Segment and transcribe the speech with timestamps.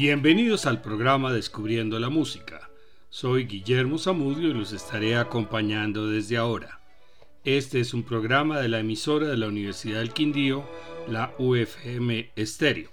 [0.00, 2.70] Bienvenidos al programa Descubriendo la Música.
[3.10, 6.80] Soy Guillermo Zamudio y los estaré acompañando desde ahora.
[7.44, 10.64] Este es un programa de la emisora de la Universidad del Quindío,
[11.06, 12.90] la UFM Estéreo.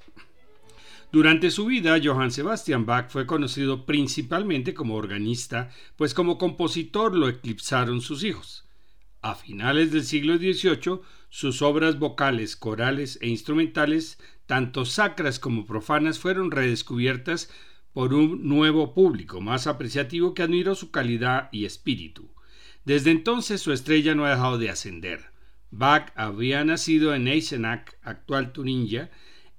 [1.10, 7.30] Durante su vida, Johann Sebastian Bach fue conocido principalmente como organista, pues como compositor lo
[7.30, 8.67] eclipsaron sus hijos.
[9.22, 16.20] A finales del siglo XVIII, sus obras vocales, corales e instrumentales tanto sacras como profanas,
[16.20, 17.52] fueron redescubiertas
[17.94, 22.32] por un nuevo público más apreciativo que admiró su calidad y espíritu.
[22.86, 25.32] Desde entonces su estrella no ha dejado de ascender.
[25.72, 29.12] Bach había nacido en Eisenach, actual Turingia,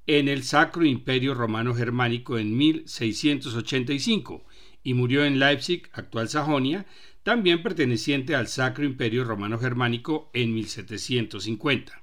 [0.06, 4.46] en el Sacro Imperio Romano Germánico en 1685
[4.82, 6.86] y murió en Leipzig, actual Sajonia,
[7.28, 12.00] también perteneciente al Sacro Imperio Romano Germánico en 1750,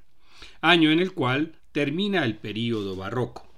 [0.62, 3.52] año en el cual termina el período barroco.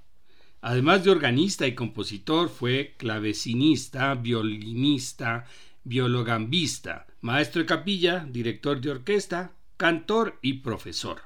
[0.62, 5.44] Además de organista y compositor, fue clavecinista, violinista,
[5.84, 11.20] viologambista, maestro de capilla, director de orquesta, cantor y profesor.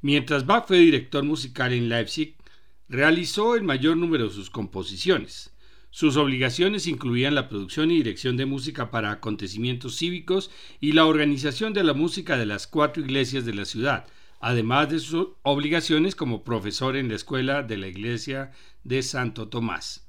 [0.00, 2.34] Mientras Bach fue director musical en Leipzig,
[2.88, 5.49] realizó el mayor número de sus composiciones.
[5.92, 11.72] Sus obligaciones incluían la producción y dirección de música para acontecimientos cívicos y la organización
[11.72, 14.06] de la música de las cuatro iglesias de la ciudad,
[14.40, 18.52] además de sus obligaciones como profesor en la escuela de la iglesia
[18.84, 20.06] de Santo Tomás.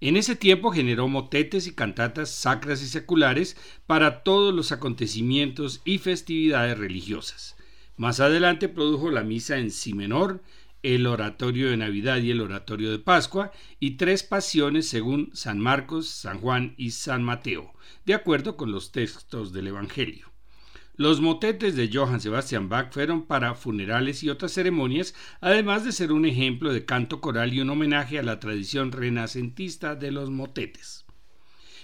[0.00, 3.56] En ese tiempo generó motetes y cantatas sacras y seculares
[3.86, 7.56] para todos los acontecimientos y festividades religiosas.
[7.96, 10.40] Más adelante produjo la misa en si menor,
[10.82, 16.08] el oratorio de Navidad y el oratorio de Pascua, y tres pasiones según San Marcos,
[16.08, 17.72] San Juan y San Mateo,
[18.04, 20.28] de acuerdo con los textos del Evangelio.
[20.98, 26.10] Los motetes de Johann Sebastian Bach fueron para funerales y otras ceremonias, además de ser
[26.10, 31.06] un ejemplo de canto coral y un homenaje a la tradición renacentista de los motetes.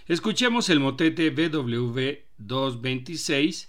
[0.09, 3.69] Escuchemos el motete BW 226,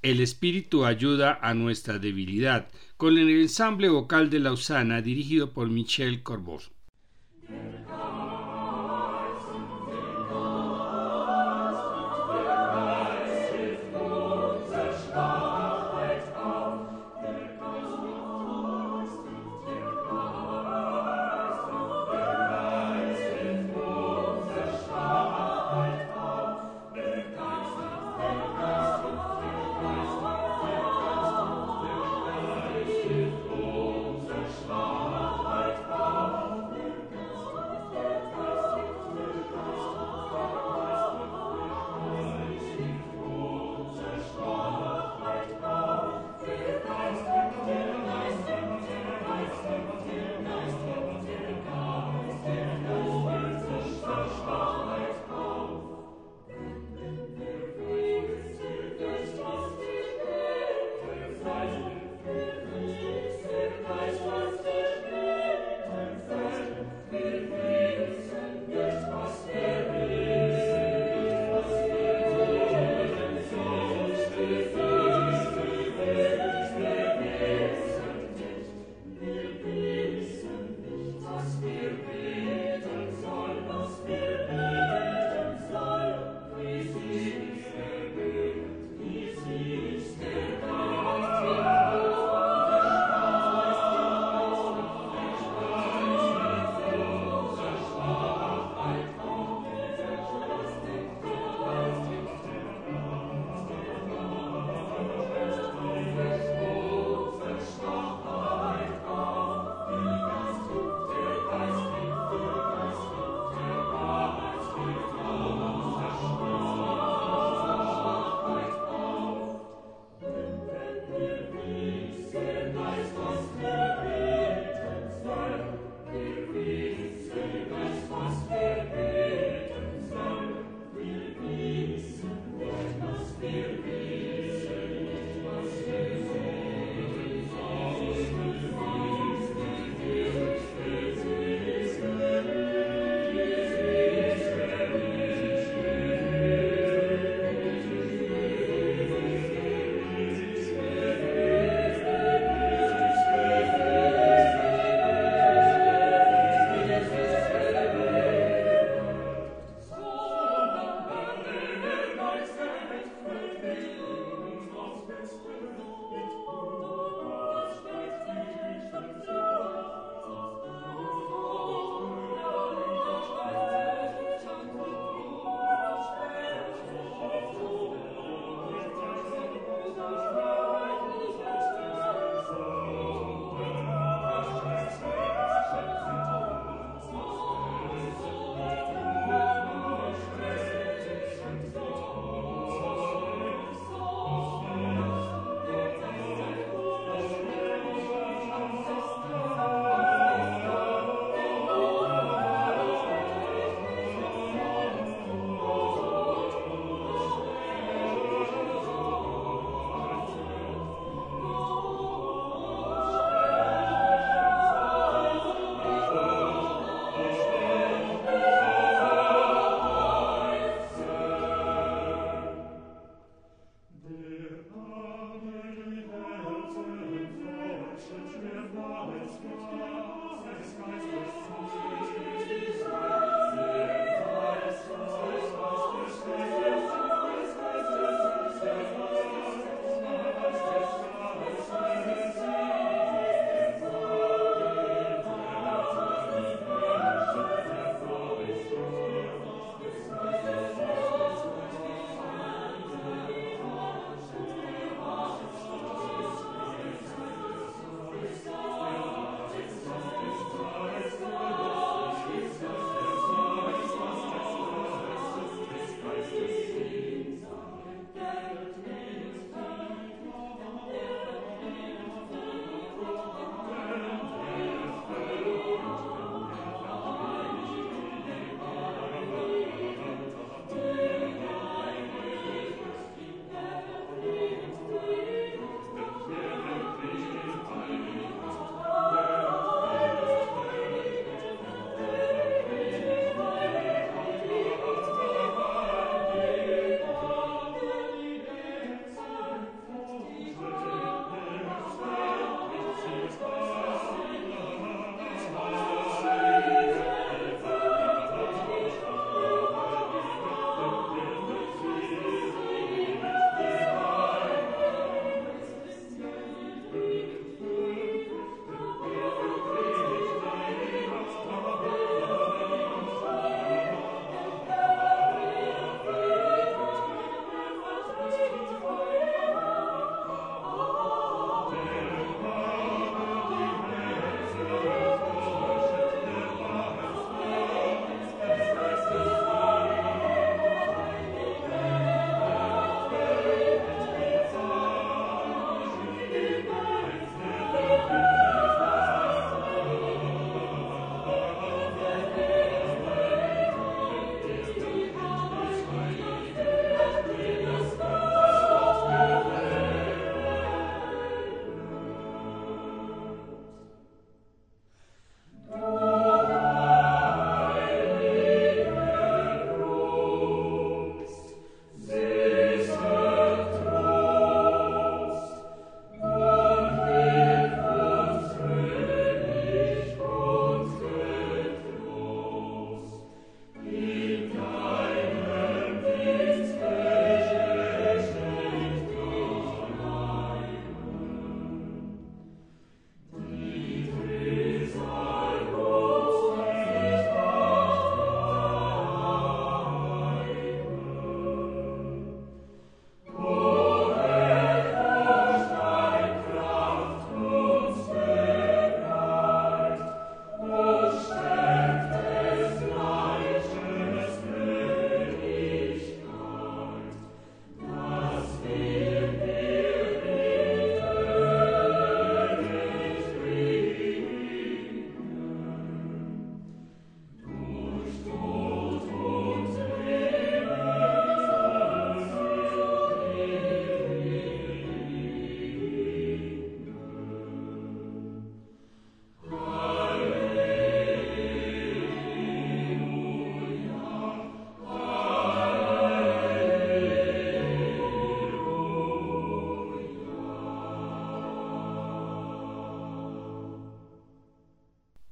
[0.00, 6.22] El espíritu ayuda a nuestra debilidad, con el ensamble vocal de Lausana dirigido por Michel
[6.22, 6.72] Corbos.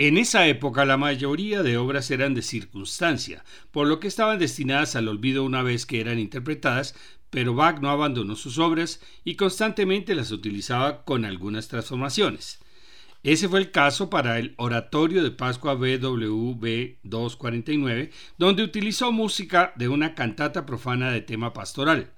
[0.07, 4.97] En esa época la mayoría de obras eran de circunstancia, por lo que estaban destinadas
[4.97, 6.95] al olvido una vez que eran interpretadas,
[7.31, 12.59] pero Bach no abandonó sus obras y constantemente las utilizaba con algunas transformaciones.
[13.23, 19.89] Ese fue el caso para el Oratorio de Pascua BWV 249, donde utilizó música de
[19.89, 22.13] una cantata profana de tema pastoral.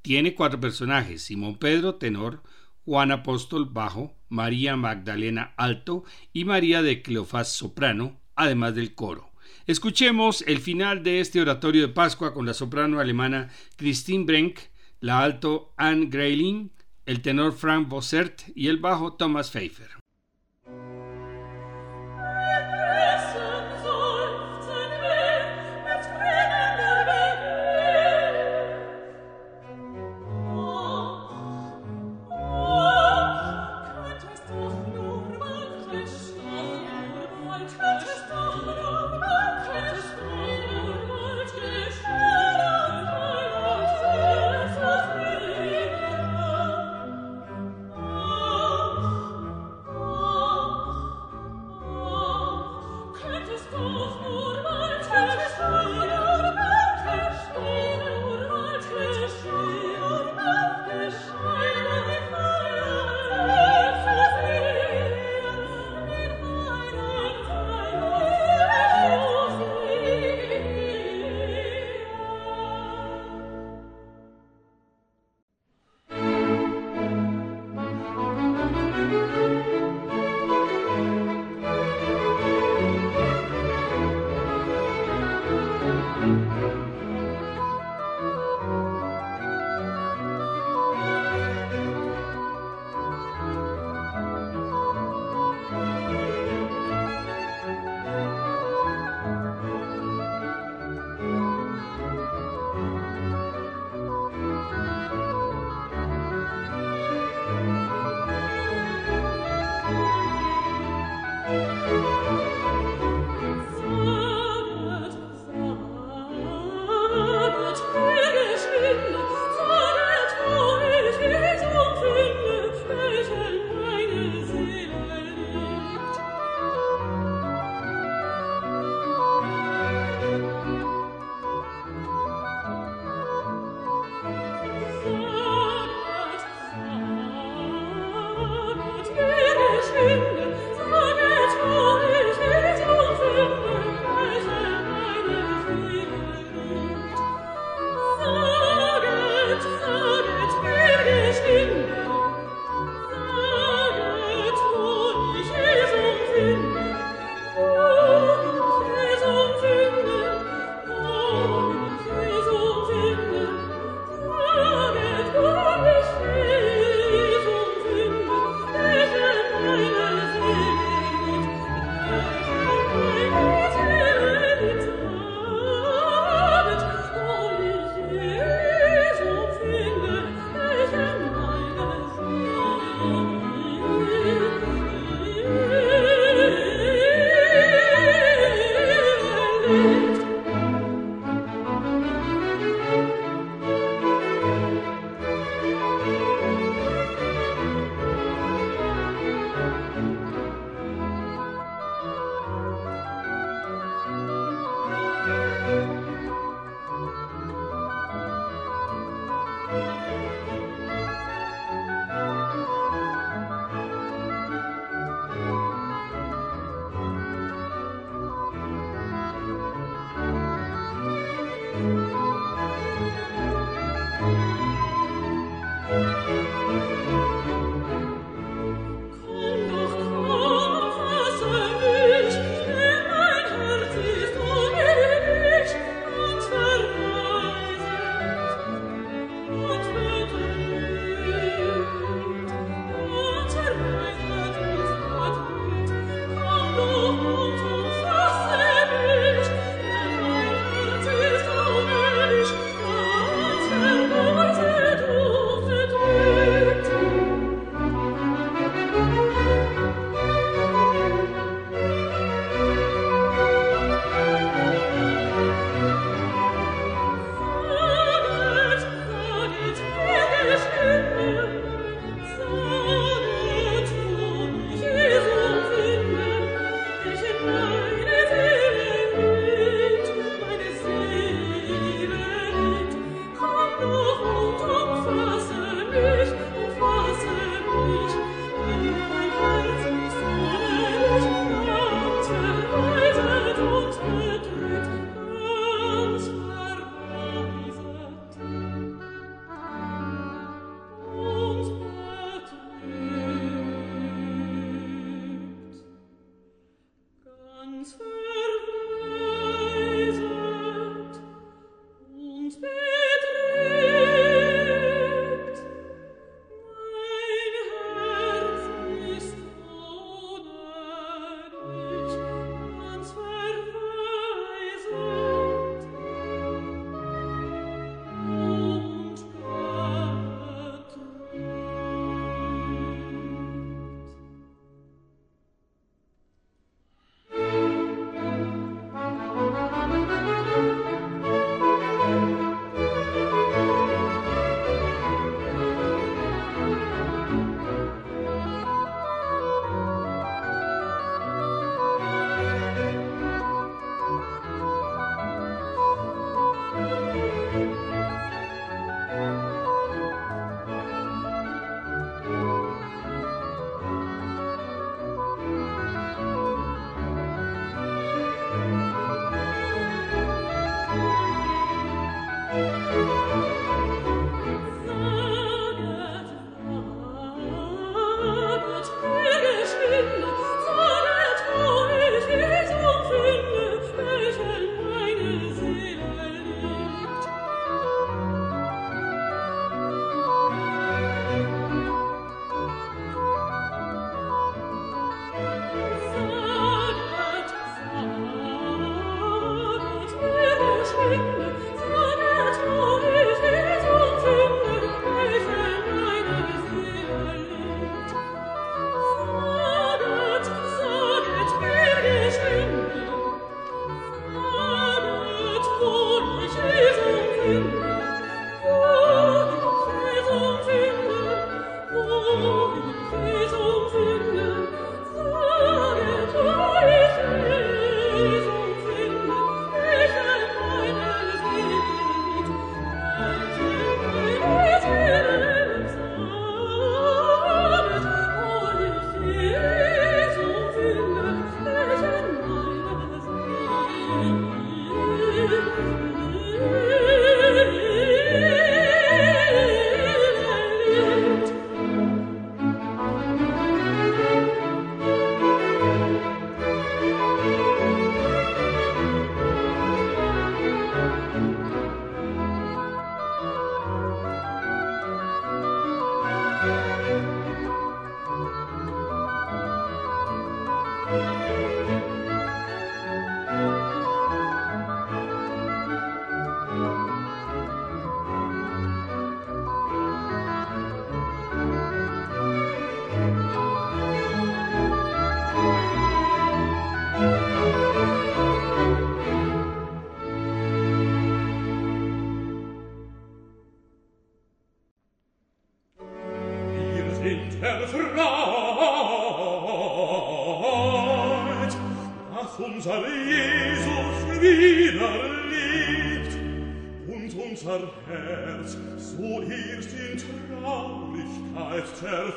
[0.00, 2.42] Tiene cuatro personajes, Simón Pedro, tenor,
[2.86, 9.32] Juan Apóstol bajo, María Magdalena alto y María de Cleofás soprano, además del coro.
[9.66, 14.60] Escuchemos el final de este oratorio de Pascua con la soprano alemana Christine Brenk,
[15.00, 16.70] la alto Anne Greiling,
[17.06, 19.90] el tenor Frank Bossert y el bajo Thomas Pfeiffer.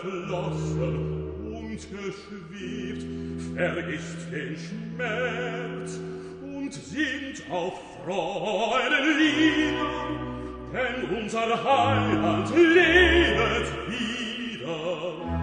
[0.01, 3.03] zerflossen und geschwebt,
[3.55, 5.99] vergisst den Schmerz
[6.41, 9.85] und singt auf Freude Freudenlieder,
[10.73, 15.38] denn unser Heiland lebt wieder.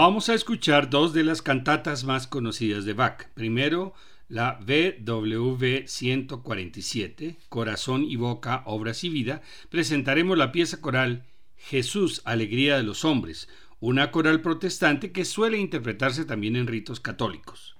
[0.00, 3.26] Vamos a escuchar dos de las cantatas más conocidas de Bach.
[3.34, 3.94] Primero,
[4.28, 9.42] la BWV 147, Corazón y Boca, Obras y Vida.
[9.70, 11.24] Presentaremos la pieza coral
[11.56, 13.48] Jesús, Alegría de los Hombres,
[13.80, 17.74] una coral protestante que suele interpretarse también en ritos católicos.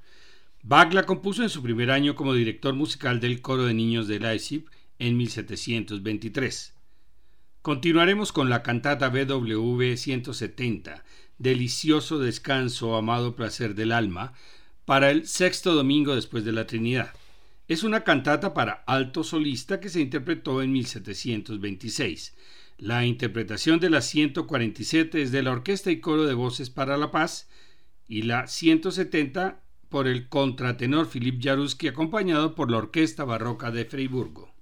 [0.65, 4.19] Bach la compuso en su primer año como director musical del coro de niños de
[4.19, 4.65] Leipzig
[4.99, 6.75] en 1723.
[7.63, 11.05] Continuaremos con la cantata BWV 170,
[11.39, 14.33] delicioso descanso, amado placer del alma,
[14.85, 17.13] para el sexto domingo después de la Trinidad.
[17.69, 22.35] Es una cantata para alto solista que se interpretó en 1726.
[22.79, 27.11] La interpretación de la 147 es de la Orquesta y Coro de Voces para la
[27.11, 27.49] Paz
[28.07, 34.58] y la 170 por el contratenor Philip Jaruski acompañado por la Orquesta Barroca de Freiburgo.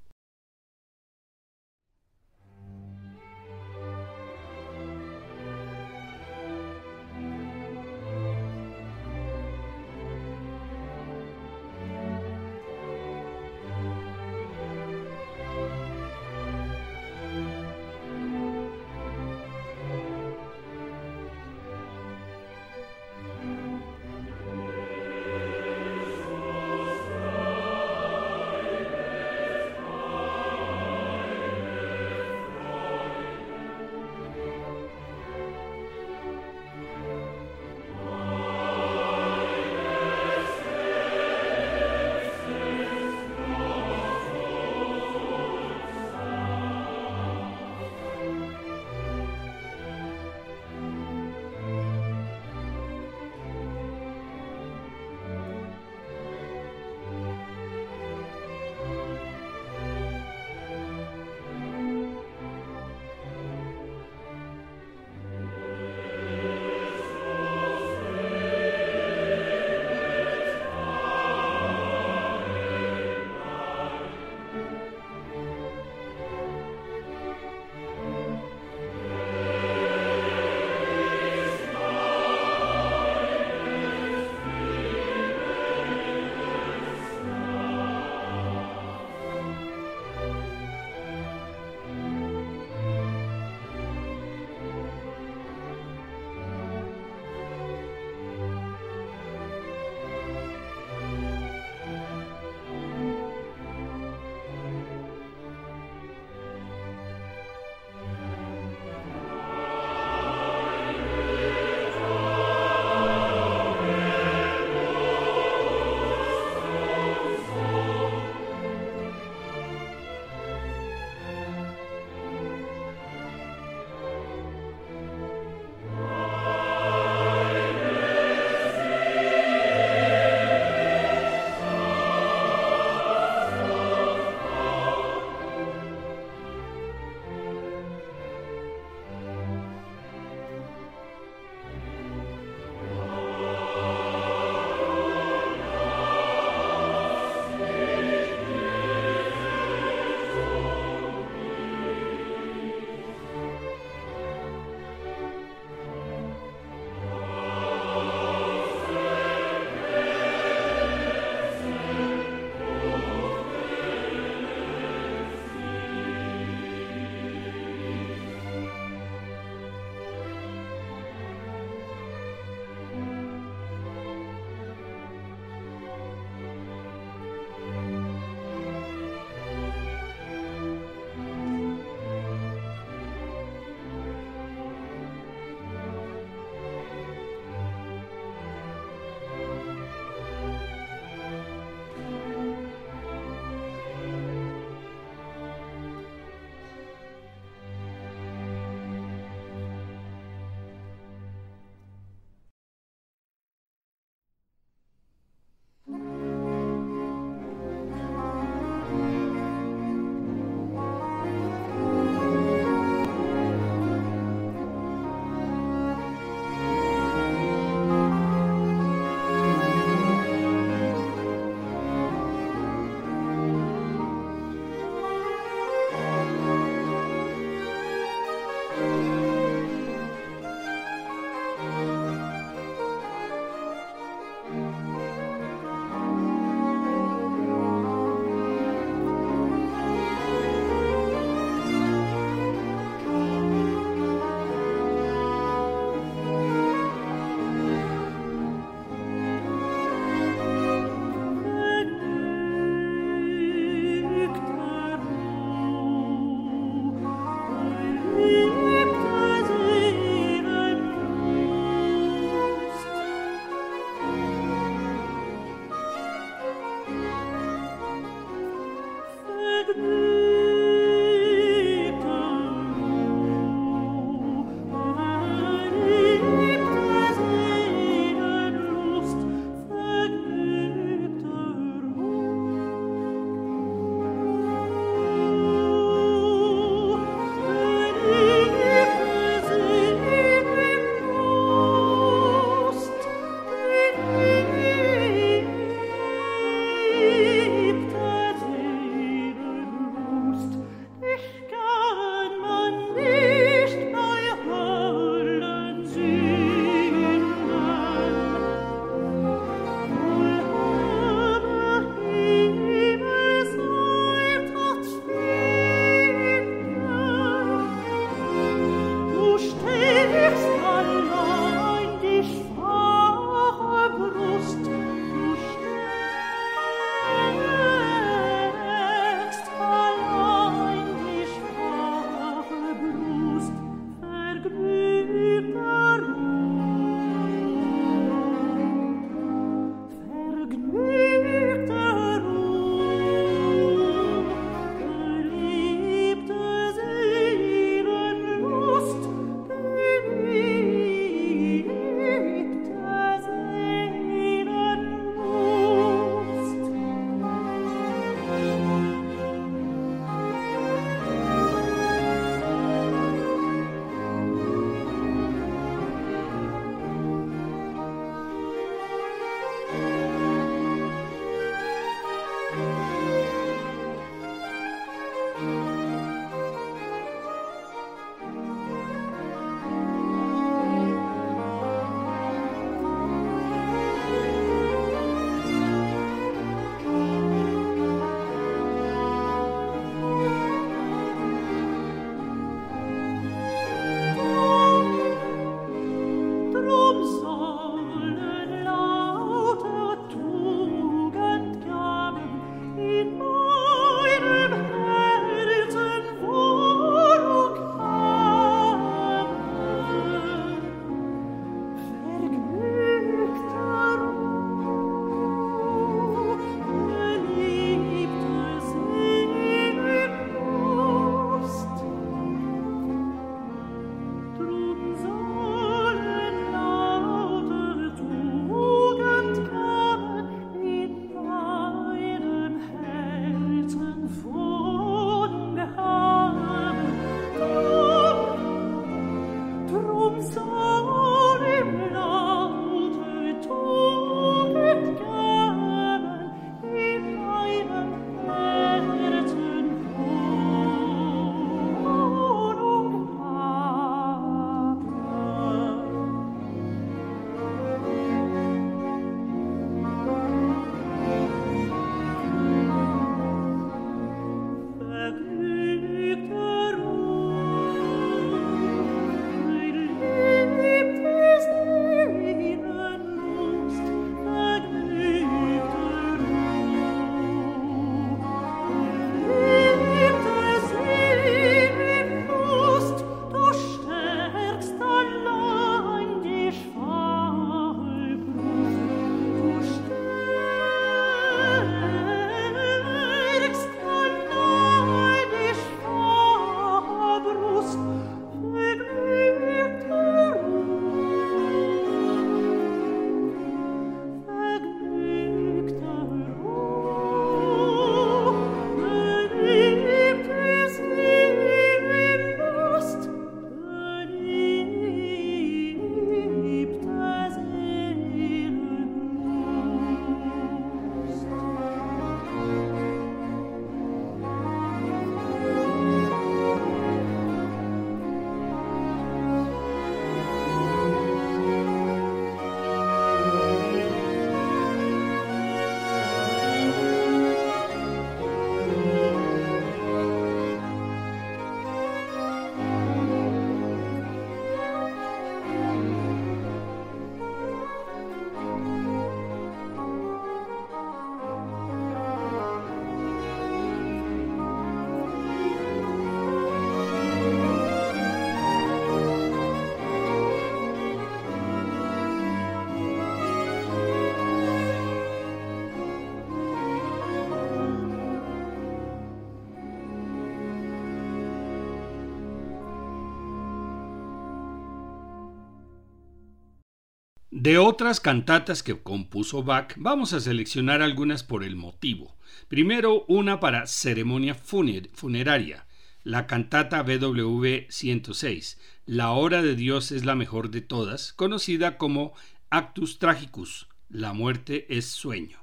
[577.46, 582.16] De otras cantatas que compuso Bach, vamos a seleccionar algunas por el motivo.
[582.48, 585.64] Primero, una para ceremonia funeraria,
[586.02, 592.14] la cantata BW 106, La hora de Dios es la mejor de todas, conocida como
[592.50, 595.38] Actus Tragicus, La muerte es sueño.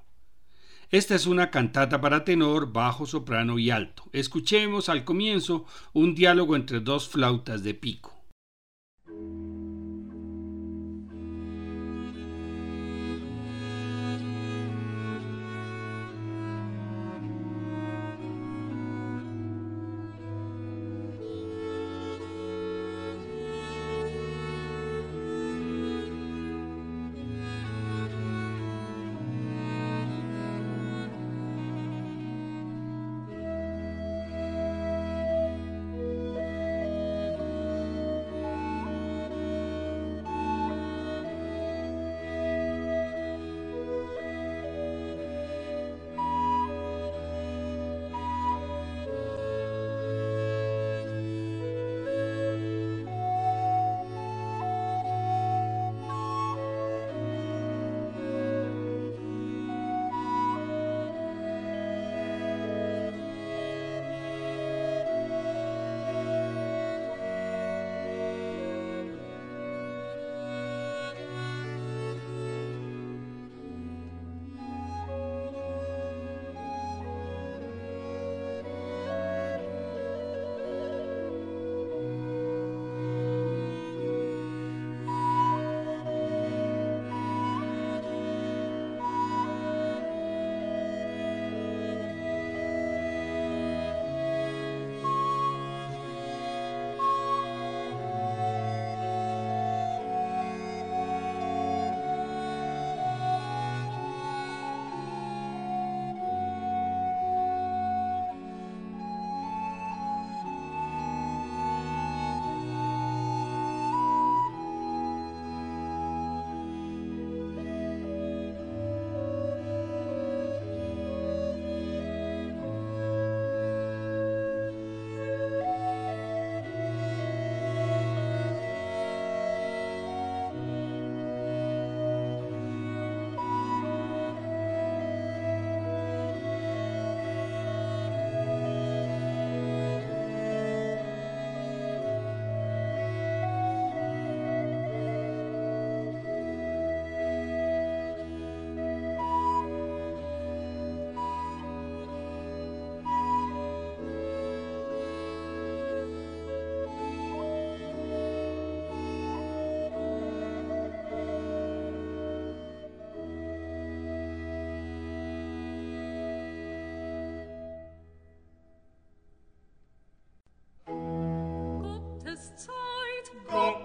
[0.89, 4.03] Esta es una cantata para tenor, bajo, soprano y alto.
[4.11, 8.12] Escuchemos al comienzo un diálogo entre dos flautas de pico.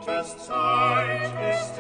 [0.09, 1.79] Gottes Zeit ist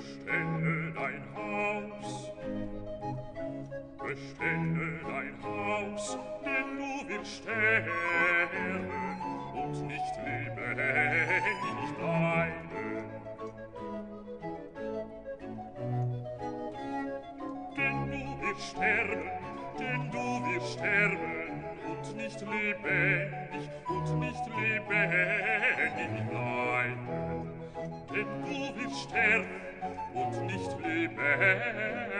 [0.00, 2.30] bestelle dein Haus.
[3.98, 8.90] Bestelle dein Haus, denn du willst sterben
[9.54, 13.04] und nicht lebendig bleiben.
[17.76, 19.30] Denn du willst sterben,
[19.78, 27.50] denn du willst sterben und nicht lebendig und nicht lebendig bleiben.
[28.10, 29.69] Denn du willst sterben,
[30.14, 32.19] und nicht lebendig.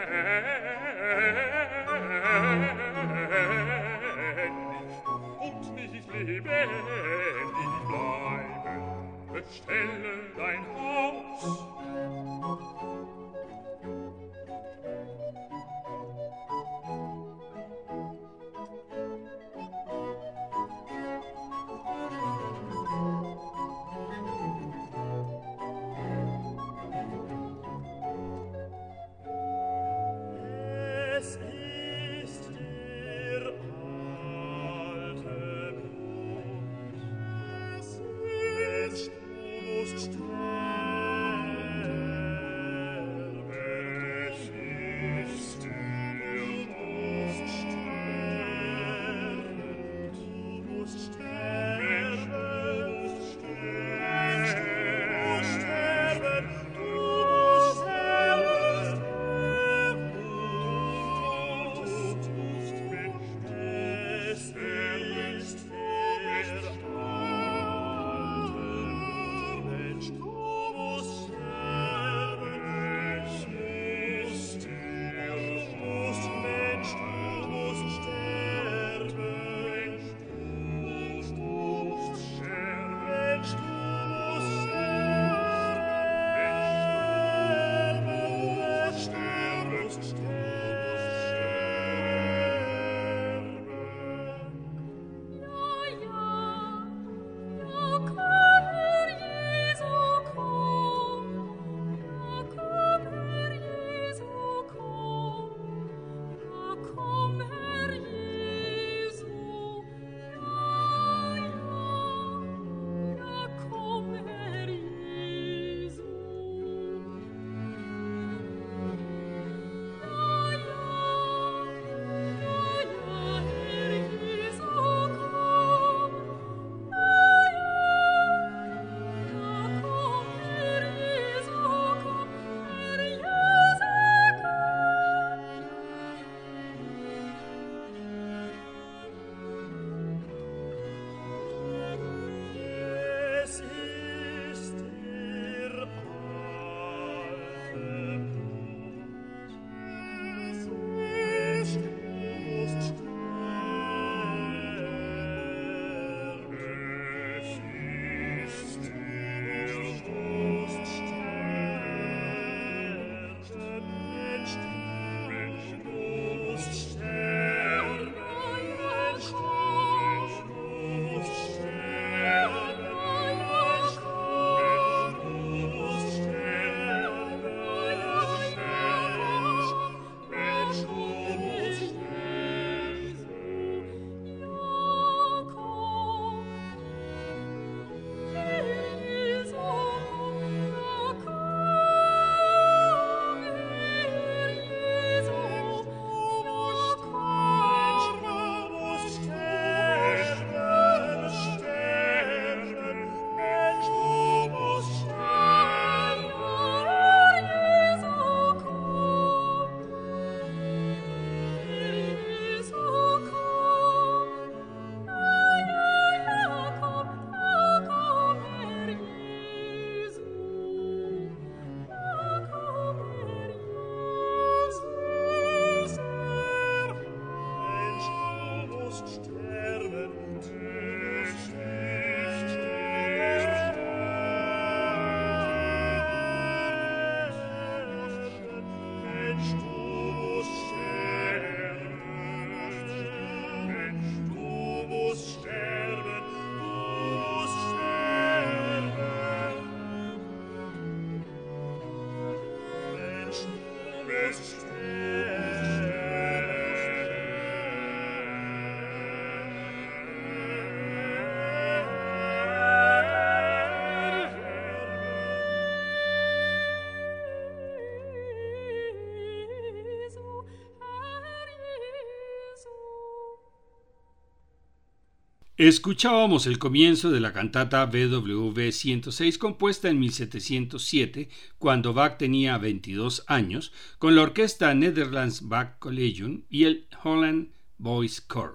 [275.60, 283.24] Escuchábamos el comienzo de la cantata BWV 106 compuesta en 1707, cuando Bach tenía 22
[283.26, 288.52] años, con la orquesta Netherlands Bach Collegium y el Holland Boys Choir.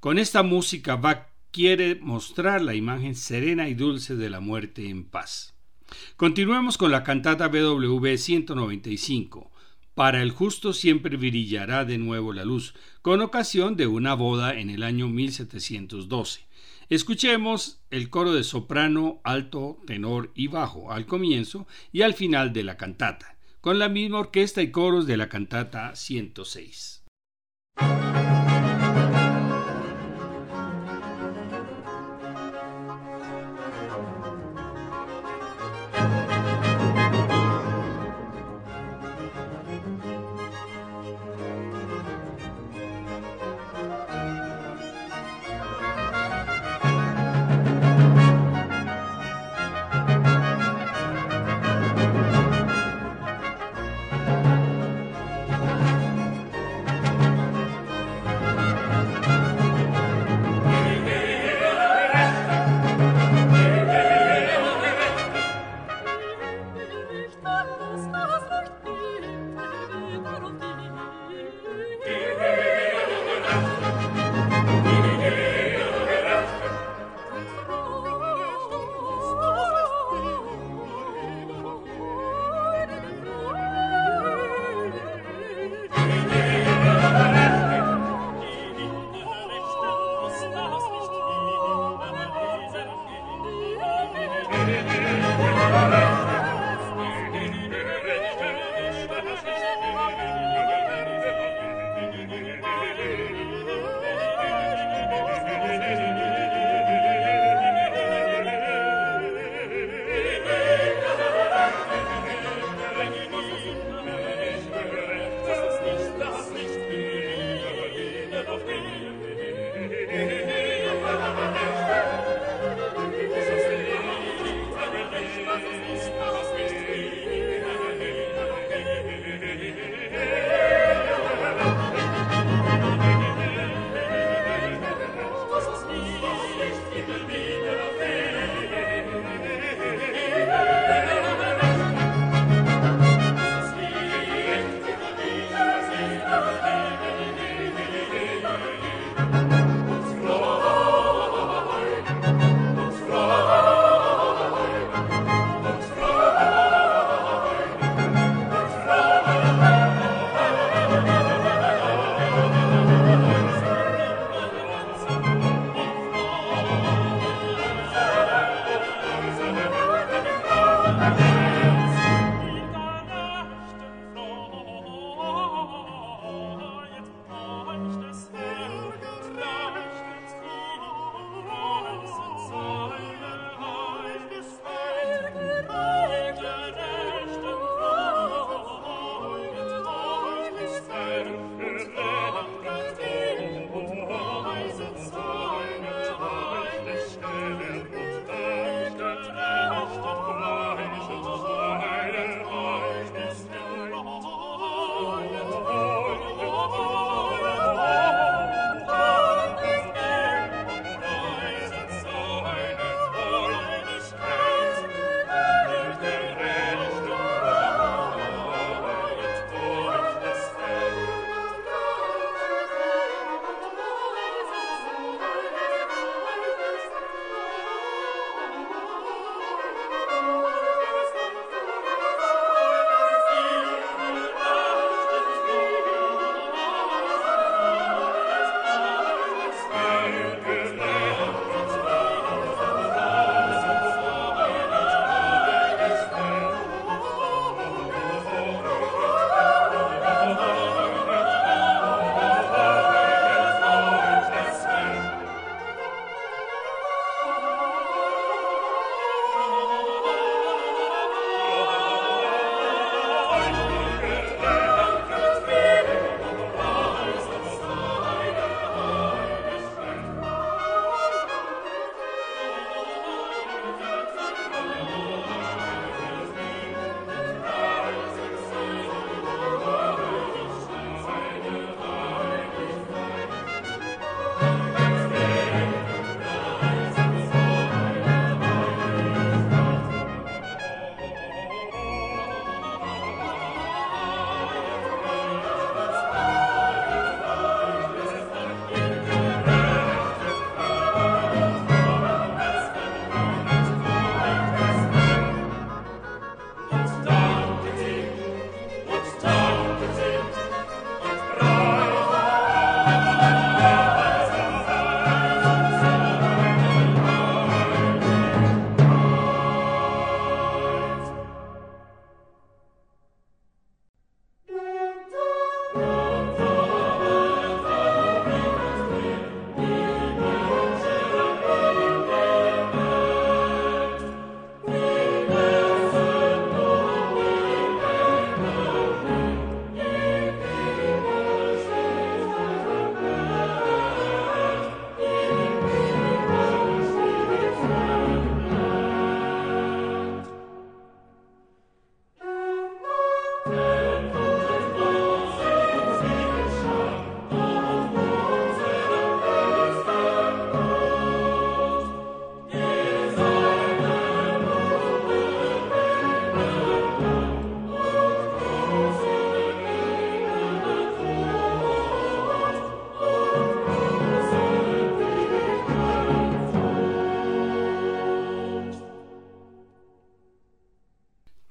[0.00, 5.04] Con esta música Bach quiere mostrar la imagen serena y dulce de la muerte en
[5.04, 5.54] paz.
[6.16, 9.52] Continuemos con la cantata BWV 195,
[9.96, 14.68] para el justo siempre brillará de nuevo la luz, con ocasión de una boda en
[14.68, 16.46] el año 1712.
[16.90, 22.64] Escuchemos el coro de soprano, alto, tenor y bajo al comienzo y al final de
[22.64, 27.02] la cantata, con la misma orquesta y coros de la cantata 106.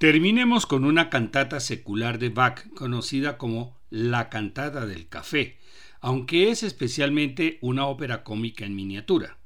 [0.06, 5.58] Terminemos con una cantata secular de Bach conocida como La Cantata del Café,
[6.00, 9.38] aunque es especialmente una ópera cómica en miniatura.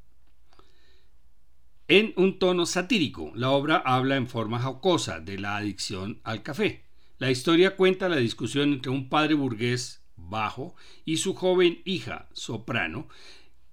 [1.89, 6.85] En un tono satírico, la obra habla en forma jocosa de la adicción al café.
[7.17, 10.75] La historia cuenta la discusión entre un padre burgués bajo
[11.07, 13.09] y su joven hija, soprano,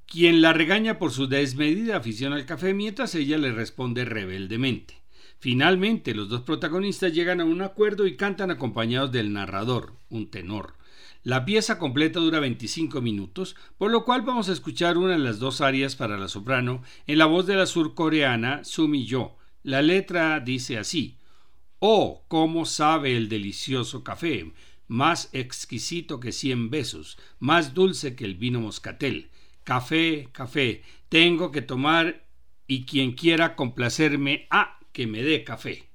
[0.06, 5.06] quien la regaña por su desmedida afición al café mientras ella le responde rebeldemente.
[5.40, 10.74] Finalmente, los dos protagonistas llegan a un acuerdo y cantan acompañados del narrador, un tenor.
[11.24, 15.40] La pieza completa dura 25 minutos, por lo cual vamos a escuchar una de las
[15.40, 19.38] dos arias para la soprano en la voz de la surcoreana Sumi Yo.
[19.62, 21.18] La letra dice así:
[21.80, 24.54] Oh, cómo sabe el delicioso café,
[24.88, 29.30] más exquisito que cien besos, más dulce que el vino moscatel.
[29.64, 32.26] Café, café, tengo que tomar
[32.68, 35.87] y quien quiera complacerme, ah, que me dé café.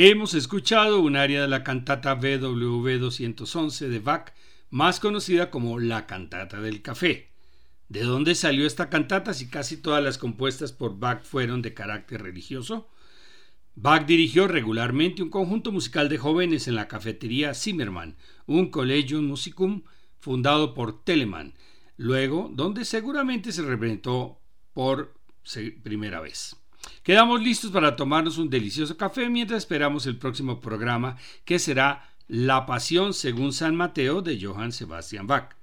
[0.00, 4.32] Hemos escuchado un área de la cantata BWV 211 de Bach,
[4.70, 7.32] más conocida como la cantata del café.
[7.88, 12.22] ¿De dónde salió esta cantata si casi todas las compuestas por Bach fueron de carácter
[12.22, 12.88] religioso?
[13.74, 18.14] Bach dirigió regularmente un conjunto musical de jóvenes en la cafetería Zimmermann,
[18.46, 19.82] un collegium musicum
[20.20, 21.54] fundado por Telemann,
[21.96, 24.40] luego donde seguramente se representó
[24.74, 25.18] por
[25.82, 26.57] primera vez.
[27.02, 32.66] Quedamos listos para tomarnos un delicioso café mientras esperamos el próximo programa que será La
[32.66, 35.56] Pasión según San Mateo de Johann Sebastian Bach.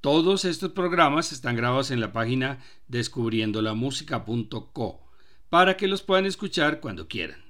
[0.00, 2.58] Todos estos programas están grabados en la página
[2.88, 5.06] descubriendolamusica.co
[5.48, 7.46] para que los puedan escuchar cuando quieran.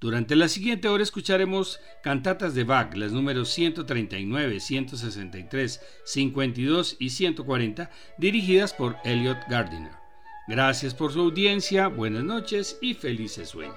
[0.00, 7.90] Durante la siguiente hora escucharemos cantatas de Bach, las números 139, 163, 52 y 140,
[8.16, 9.99] dirigidas por Elliot Gardiner.
[10.50, 13.76] Gracias por su audiencia, buenas noches y felices sueños.